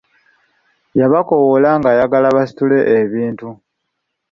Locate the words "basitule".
2.35-2.77